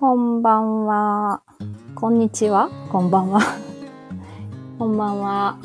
[0.00, 1.42] こんばんは。
[1.94, 2.70] こんにちは。
[2.90, 3.42] こんばんは。
[4.78, 5.58] こんばんは。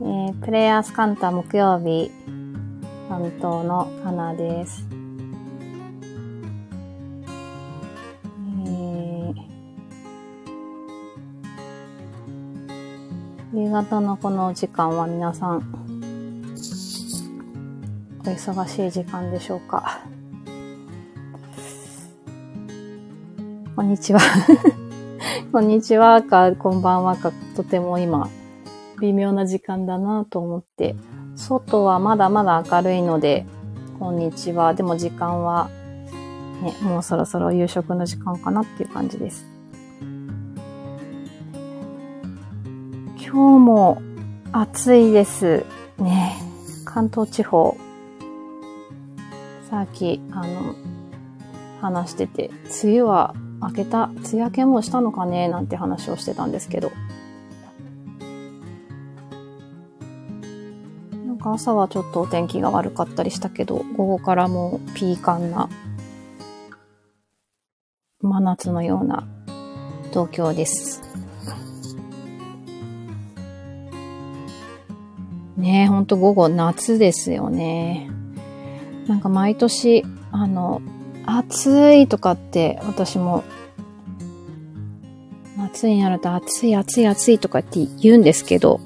[0.00, 2.12] えー、プレイヤースカンタ木曜日
[3.08, 4.86] 担当のかなです。
[8.64, 15.56] えー、夕方のこの時間は皆さん、
[18.20, 19.98] お忙しい時間でしょうか？
[23.80, 24.20] こんにちは。
[25.52, 28.28] こんにちはか、こんばんはか、とても今、
[29.00, 30.96] 微妙な時間だなと思って、
[31.34, 33.46] 外はまだまだ明るいので、
[33.98, 34.74] こんにちは。
[34.74, 35.70] でも時間は、
[36.62, 39.46] ね、もうそろそろ夕食の時間かなっていう感じです。
[43.16, 44.02] 今日も
[44.52, 45.64] 暑いです。
[45.96, 46.36] ね。
[46.84, 47.78] 関東地方。
[49.70, 50.74] さっき、あの、
[51.80, 52.50] 話してて、
[52.84, 56.90] 梅雨は明けた、梅雨明けもしたのかねなんて話をしてたんですけど。
[61.26, 65.68] なんか朝はちょっとお天気が悪かったりしたけど、午後からもうピーカンな
[68.22, 69.26] 真夏のような
[70.10, 71.02] 東京です。
[75.56, 78.10] ねえ、ほんと午後夏ですよね。
[79.06, 80.80] なんか毎年、あの、
[81.26, 83.44] 暑いとかって私も
[85.72, 88.80] 夏になると暑い暑い暑いとかって言うんですけど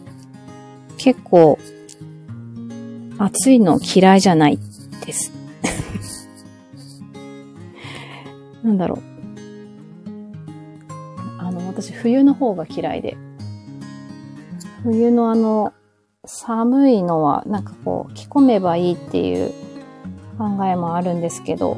[0.99, 1.59] 結構
[3.19, 4.59] 暑いの嫌いじゃない
[5.07, 5.33] です。
[8.63, 8.99] なんだろう。
[11.39, 13.17] あの、私冬の方が嫌いで。
[14.83, 15.73] 冬のあの、
[16.25, 19.53] 寒いのはなんかこう着込めばいいっていう
[20.39, 21.77] 考えもあるんですけど、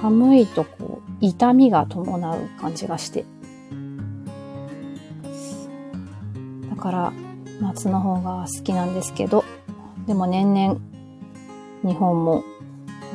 [0.00, 3.24] 寒いとこう、痛みが伴う感じがして。
[6.84, 7.12] から、
[7.62, 9.42] 夏の方が好きなんですけど、
[10.06, 10.78] でも年々、
[11.82, 12.44] 日本も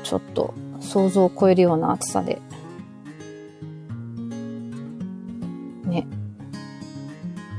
[0.02, 2.42] ちょっと想像を超えるような暑さで、
[5.86, 6.08] ね。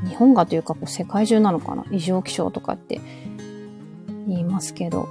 [0.08, 1.84] 日本がというか、こう世界中なのかな？
[1.92, 3.00] 異常気象とかって
[4.26, 5.06] 言いますけど、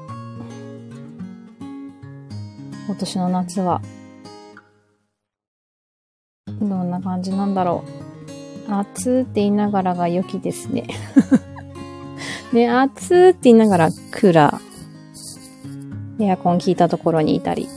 [2.88, 3.82] 今年の夏は、
[6.46, 8.09] どんな感じなんだろう？
[8.70, 10.88] 暑って言いながらが良きですね。
[12.54, 17.68] ね、暑って言いながらクーラー、エアコン効いたところにいたり。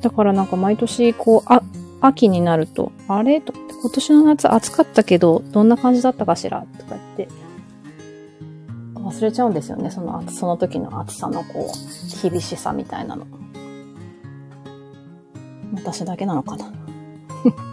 [0.00, 1.62] だからなんか毎年こう、あ、
[2.00, 3.40] 秋になると、あれ？
[3.40, 6.64] と、今年の夏暑かったけど、どんな感じだったかしら？
[6.78, 7.28] とか言って、
[8.94, 9.90] 忘れちゃうんですよね。
[9.90, 13.26] その、その時の暑さのこう、厳しさみたいなの。
[15.74, 16.66] 私だけなのかな。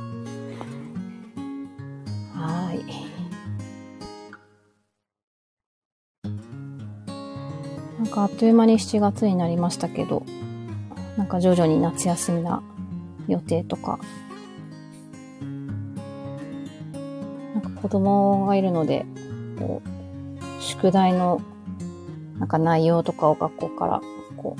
[8.17, 10.23] かあっという間に7月になりましたけど、
[11.17, 12.63] なんか徐々に夏休みな
[13.27, 13.99] 予定とか、
[17.53, 19.05] なんか子供がいるので、
[19.59, 21.41] こう、宿題の
[22.39, 24.01] なんか内容とかを学校から
[24.35, 24.57] こ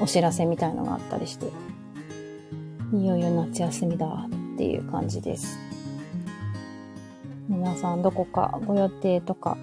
[0.00, 1.46] う、お知らせみたいのがあったりして、
[2.94, 5.58] いよいよ夏休みだっていう感じです。
[7.48, 9.58] 皆さんどこかご予定とか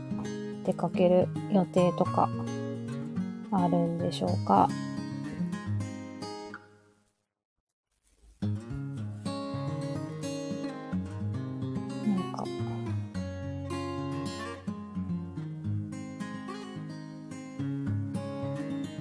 [0.70, 2.30] 出かける予定とか
[3.52, 4.70] あるんでしょうか？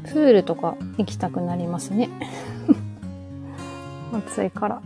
[0.04, 2.08] プールとか行きたくなりますね。
[4.26, 4.80] 暑いから。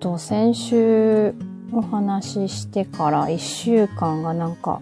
[0.00, 1.34] と、先週
[1.72, 4.80] お話ししてから一週間がなんか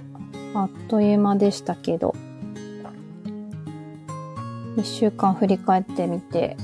[0.54, 2.14] あっという間でしたけど、
[4.76, 6.56] 一週間振り返ってみて、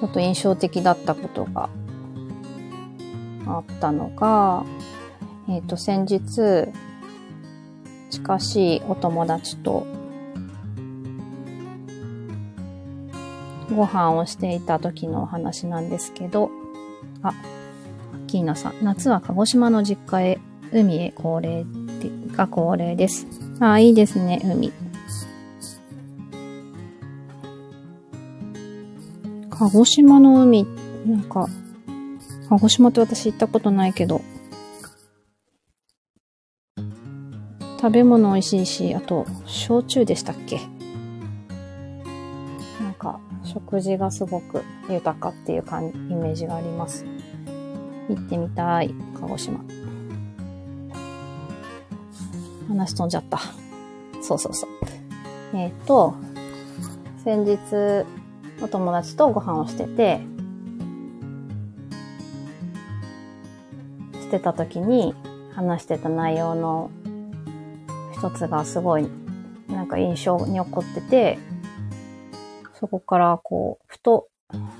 [0.00, 1.68] ちょっと印象的だったことが
[3.46, 4.64] あったのが、
[5.48, 6.72] えっ、ー、と、先日、
[8.10, 9.86] 近しいお友達と
[13.74, 16.50] ご飯をしていた時のお話なんですけど、
[17.22, 17.32] あ、ア
[18.16, 20.38] ッキーナさん、夏は鹿児島の実家へ、
[20.72, 21.64] 海へ恒例
[22.36, 23.26] が恒例です。
[23.60, 24.72] あ、いいですね、海。
[29.50, 30.66] 鹿児島の海、
[31.06, 31.46] なんか、
[32.48, 34.22] 鹿児島って私行ったことないけど、
[37.80, 40.60] 食べ物美味しいし、あと、焼酎でしたっけ、
[43.52, 47.04] 食事がすごく豊かっていう感イメージがあります。
[48.08, 49.64] 行ってみたい、鹿児島。
[52.68, 53.40] 話飛んじゃった。
[54.22, 54.70] そうそうそう。
[55.56, 56.14] えっ、ー、と、
[57.24, 58.06] 先日、
[58.62, 60.20] お友達とご飯をしてて、
[64.20, 65.14] してた時に
[65.54, 66.90] 話してた内容の
[68.12, 69.08] 一つがすごい
[69.68, 71.38] なんか印象に残ってて、
[72.80, 74.28] そこからこう、ふと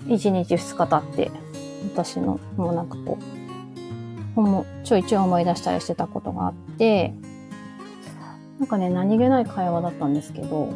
[0.08, 1.31] 一日二日経って、
[1.94, 3.19] 私のもうなんかこ
[4.37, 7.12] う、もちょいちょい思い出したりしてたことがあって、
[8.58, 10.73] なんかね、何気ない会話だったんですけど、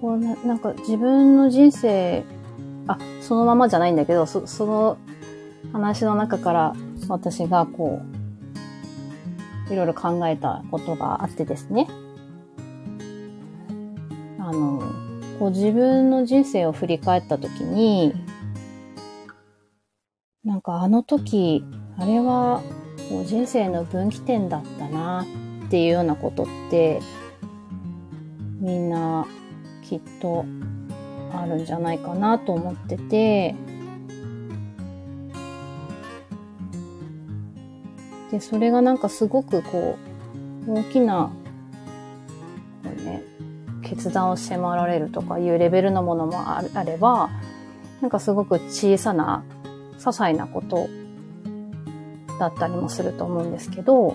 [0.00, 2.24] こうな、なんか自分の人生、
[2.86, 4.96] あ、そのままじゃないんだけど、そその
[5.72, 6.74] 話の中から
[7.08, 8.17] 私がこう、
[9.70, 11.86] いろいろ考えたことがあってですね。
[14.38, 14.82] あの、
[15.38, 18.14] こう自分の人生を振り返ったときに、
[20.44, 21.64] なんかあの時、
[21.98, 22.62] あれは
[23.10, 25.26] こう人生の分岐点だったな
[25.66, 27.00] っていうようなことって、
[28.60, 29.26] みんな
[29.82, 30.44] きっと
[31.32, 33.54] あるんじゃないかなと思ってて、
[38.30, 39.96] で、それがなんかすごくこ
[40.66, 41.30] う、大きな、
[42.84, 43.24] こうね、
[43.82, 47.30] 決断を迫られるとかいうレベルのものもあれば、
[48.00, 49.44] なんかすごく小さな、
[49.98, 50.88] 些細なこと
[52.38, 54.14] だったりもすると思うんですけど、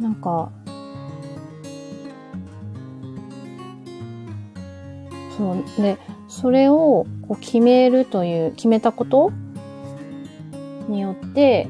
[0.00, 0.50] なんか、
[5.38, 5.82] そう。
[5.82, 5.96] で、
[6.26, 9.32] それをこう決めるという、決めたこと
[10.88, 11.68] によって、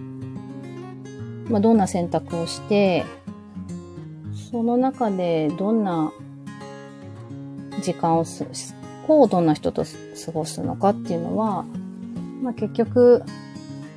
[1.48, 3.04] まあ、どんな選択をして、
[4.50, 6.12] その中でどんな
[7.82, 8.46] 時間をす、
[9.06, 11.64] をどんな人と過ごすのかっていうのは、
[12.42, 13.22] まあ、結局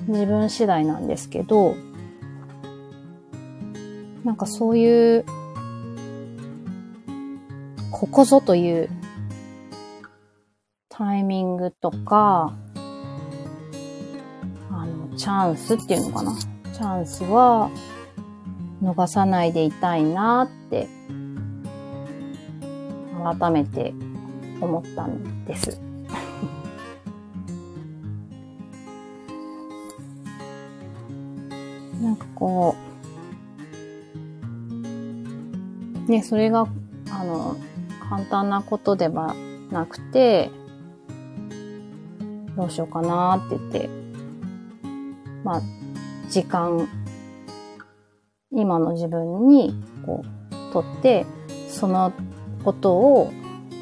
[0.07, 1.75] 自分次第なんですけど、
[4.23, 5.25] なんかそういう、
[7.91, 8.89] ここぞという
[11.01, 12.53] タイミングとか、
[14.69, 16.37] あの、チャンスっていうのかな。
[16.37, 17.71] チャンスは
[18.83, 20.87] 逃さないでいたいなって、
[23.39, 23.95] 改めて
[24.61, 25.81] 思ったんです。
[31.99, 32.75] なんかこ
[36.07, 36.67] う、ね、それが、
[37.09, 37.55] あの、
[38.07, 39.33] 簡単なことでは
[39.71, 40.51] なくて、
[42.55, 43.89] どうしようかなって言って、
[45.43, 45.61] まあ、
[46.29, 46.87] 時間、
[48.51, 49.73] 今の自分に、
[50.05, 51.25] こう、とって、
[51.69, 52.13] その
[52.63, 53.31] ことを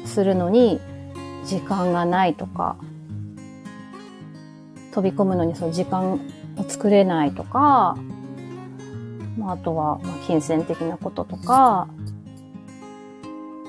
[0.04, 0.80] するのに
[1.44, 2.76] 時間がないとか、
[4.92, 6.18] 飛び込むのにその時間を
[6.68, 7.96] 作れないとか、
[9.38, 11.88] まあ、あとは、まあ、金銭的なこととか、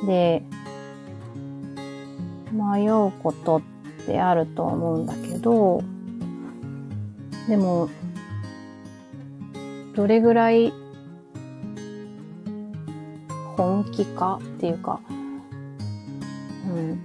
[0.05, 0.43] で、
[2.51, 3.61] 迷うことっ
[4.01, 5.83] ってあると思うんだけど、
[7.47, 7.89] でも、
[9.95, 10.73] どれぐらい
[13.57, 14.99] 本気かっていうか、
[16.67, 17.03] うん。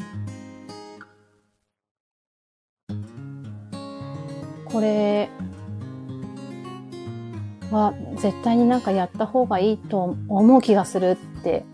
[4.64, 5.28] これ
[7.70, 11.64] は絶対になんかやった方がいいと思う気がするって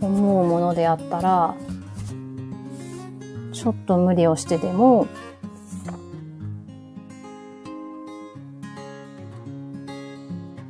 [0.00, 1.54] 思うものであったら、
[3.66, 5.08] ちょっと無理をしてでも、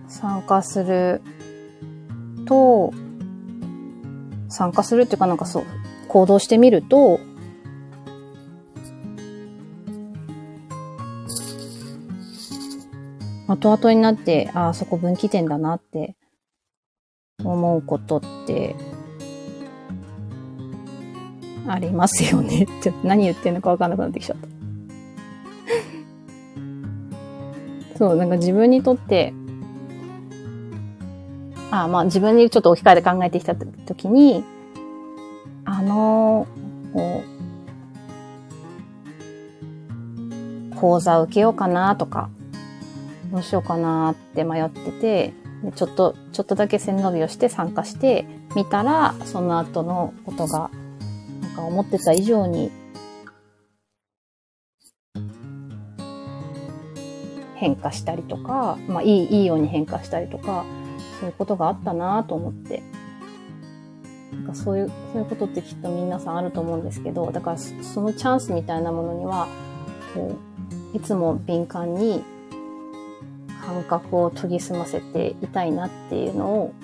[0.08, 1.20] 参加する
[2.46, 2.94] と、
[4.48, 5.64] 参加するっていうかなんかそう、
[6.08, 7.20] 行動してみると、
[13.46, 16.16] 後々になって、ああ、そこ分岐点だなって
[17.44, 18.74] 思うことって
[21.68, 24.48] ありますよねちょって何言ってんのかわかんなくなってきちゃった。
[27.96, 29.32] そう、なんか自分にとって、
[31.70, 34.44] あまあ自分にちょっと置き換えて考えてきた時に、
[35.64, 36.46] あの、
[36.92, 37.22] こ
[40.72, 42.28] う、講座受けようかなとか、
[43.32, 45.32] どうしようかなって迷ってて、
[45.74, 50.70] ちょっと、ちょっとだけ背伸びをして参加して見たら、その後のことが、
[51.56, 52.70] か思ってた以上に、
[57.56, 60.64] 変化したりとか、まあいい、いいように変化したりとか、
[61.20, 62.82] そういうことがあったなと思って。
[64.32, 69.48] なんかそういう、そういうことってきっと皆さんあると思うんですけど、だからそのチャンスみたいなものには、
[70.14, 70.36] こ
[70.94, 72.22] う、いつも敏感に
[73.64, 76.74] 感覚を研ぎ澄ませていたいなっていうのを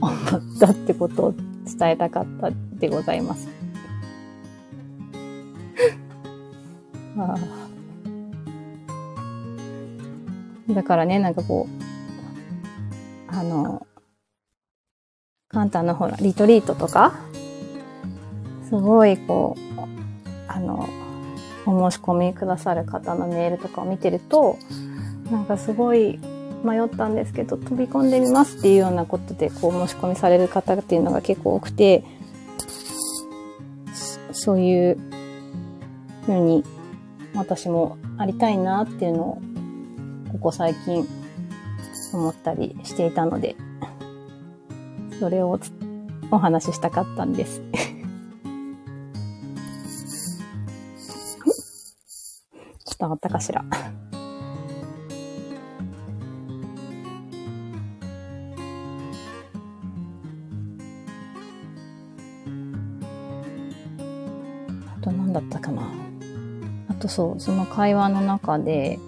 [0.00, 1.34] 思ったってことを
[1.64, 3.57] 伝えたかったでございます。
[10.74, 13.86] だからね、なんかこう、あの、
[15.48, 17.14] 簡単なほら、リトリートとか、
[18.68, 19.80] すごいこう、
[20.46, 20.88] あの、
[21.66, 24.56] お申し込みくださる方のメールとかを見てると、
[25.30, 26.18] なんかすごい
[26.64, 32.04] 迷ったんですけど、飛び込んでみますっていうようなことで、こう申し込みされる方っていうのが結構多くて、
[34.32, 34.98] そういう
[36.24, 36.64] ふうに
[37.34, 39.42] 私もありたいなっていうのを、
[40.32, 41.06] ここ最近
[42.12, 43.56] 思ったりしていたので、
[45.18, 45.58] それを
[46.30, 47.62] お話ししたかったんです。
[52.98, 53.64] 伝わったかしら。
[64.96, 66.07] あと何だったかな。
[66.98, 68.98] とそう、その会話の中で、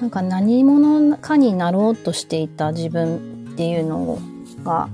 [0.00, 4.18] なんか何者かになろうとしていた自分っていうの
[4.64, 4.88] が、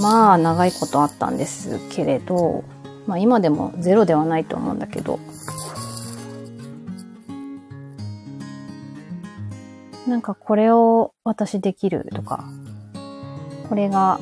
[0.00, 2.64] まあ長いことあったんですけれど、
[3.06, 5.20] まあ今でもゼロではないと思うんだけど、
[10.08, 12.44] なんかこれを私できるとか、
[13.68, 14.20] これが、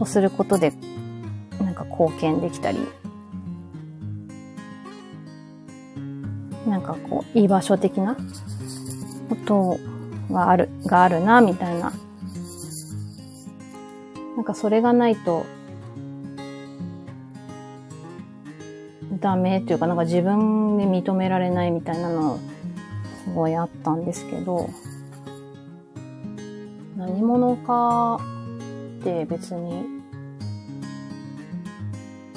[0.00, 0.72] をすることで
[1.74, 2.78] なんか貢献できたり、
[6.68, 8.16] なんかこう、居場所的な
[9.28, 9.78] こと
[10.32, 11.92] がある、があるな、みたいな。
[14.36, 15.44] なんかそれがないと、
[19.20, 22.38] ダメっていうか、なんか自分で認められないみたいなの、
[23.24, 24.70] すごいあったんですけど、
[26.96, 28.20] 何者か
[29.00, 29.93] って別に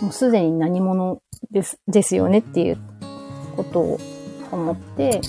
[0.02, 2.78] もうすでに何者です、ですよねっていう
[3.56, 4.00] ことを
[4.52, 5.22] 思って、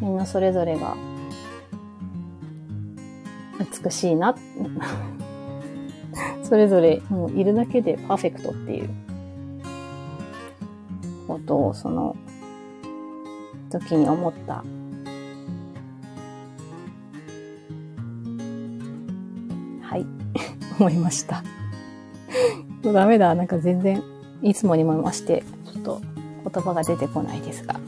[0.00, 0.96] みんなそれぞれが
[3.82, 4.36] 美しいな。
[6.42, 8.88] それぞれもういるだけでパーフェクトっていう
[11.26, 12.14] ことをその
[13.70, 14.64] 時に思った。
[19.82, 20.06] はい、
[20.78, 21.42] 思いました。
[22.92, 23.34] ダメだ。
[23.34, 24.02] なんか全然、
[24.42, 26.00] いつもにもまして、ちょっと
[26.50, 27.80] 言葉が出てこないですが。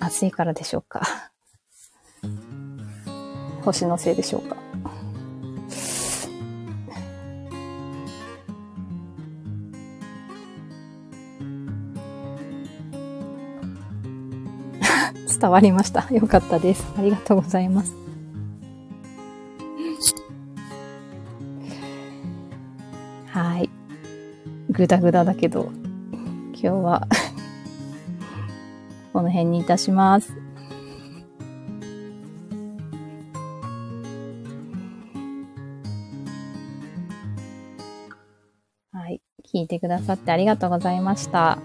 [0.00, 1.30] 暑いからでしょうか。
[3.62, 4.56] 星のせいでしょうか。
[15.40, 16.06] 伝わりました。
[16.12, 16.84] よかったです。
[16.98, 18.03] ありがとうございます。
[24.84, 25.72] ぐだぐだだけど、
[26.52, 27.08] 今日は
[29.14, 30.34] この辺にいたします。
[38.92, 39.22] はい。
[39.42, 41.58] 聞いてくださってありがとうございました。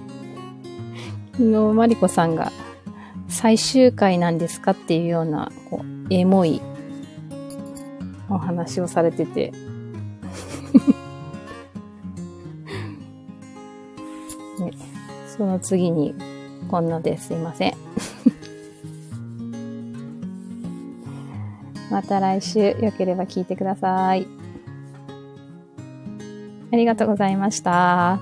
[1.32, 2.52] 昨日、マリコさんが
[3.26, 6.60] 最終回なんですかっていうような、こう、エモい
[8.28, 9.54] お話をされてて
[15.38, 16.14] その次に、
[16.68, 17.74] こんなですいません。
[21.90, 24.26] また来週、よければ聞いてください。
[26.70, 28.20] ありがとうございました。